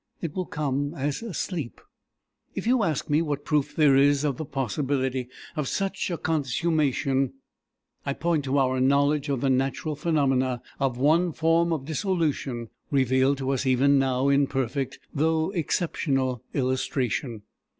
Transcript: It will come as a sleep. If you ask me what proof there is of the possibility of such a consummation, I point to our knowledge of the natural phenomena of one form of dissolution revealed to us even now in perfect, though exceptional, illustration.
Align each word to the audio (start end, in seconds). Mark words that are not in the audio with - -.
It 0.19 0.33
will 0.35 0.47
come 0.47 0.95
as 0.95 1.21
a 1.21 1.31
sleep. 1.31 1.79
If 2.55 2.65
you 2.65 2.81
ask 2.81 3.07
me 3.07 3.21
what 3.21 3.45
proof 3.45 3.75
there 3.75 3.95
is 3.95 4.23
of 4.23 4.37
the 4.37 4.45
possibility 4.45 5.29
of 5.55 5.67
such 5.67 6.09
a 6.09 6.17
consummation, 6.17 7.33
I 8.03 8.13
point 8.13 8.45
to 8.45 8.57
our 8.57 8.79
knowledge 8.79 9.29
of 9.29 9.41
the 9.41 9.49
natural 9.51 9.95
phenomena 9.95 10.63
of 10.79 10.97
one 10.97 11.33
form 11.33 11.71
of 11.71 11.85
dissolution 11.85 12.69
revealed 12.89 13.37
to 13.37 13.51
us 13.51 13.67
even 13.67 13.99
now 13.99 14.27
in 14.27 14.47
perfect, 14.47 14.97
though 15.13 15.51
exceptional, 15.51 16.41
illustration. 16.55 17.43